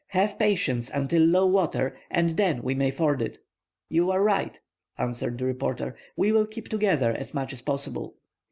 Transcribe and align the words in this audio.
Have 0.07 0.39
patience 0.39 0.89
until 0.89 1.21
low 1.21 1.45
water 1.45 1.95
and 2.09 2.31
then 2.31 2.63
we 2.63 2.73
may 2.73 2.89
ford 2.89 3.21
it." 3.21 3.37
"You 3.87 4.09
are 4.09 4.23
right," 4.23 4.59
answered 4.97 5.37
the 5.37 5.45
reporter; 5.45 5.95
"we 6.17 6.31
will 6.31 6.47
keep 6.47 6.69
together 6.69 7.11
as 7.13 7.35
much 7.35 7.53
as 7.53 7.61
possible." 7.61 8.15